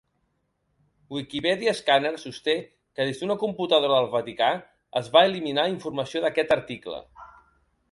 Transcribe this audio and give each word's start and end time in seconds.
Wikipedia 1.17 1.73
Escàner 1.77 2.11
sosté 2.21 2.55
que 2.63 3.07
des 3.11 3.21
d'una 3.21 3.37
computadora 3.45 4.01
del 4.01 4.09
Vaticà 4.17 4.49
es 5.03 5.13
va 5.19 5.25
eliminar 5.31 5.69
informació 5.77 6.27
d'aquest 6.27 6.59
article. 6.59 7.03